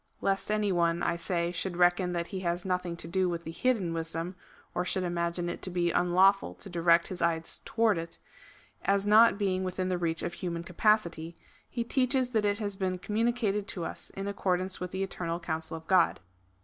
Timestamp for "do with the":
3.07-3.51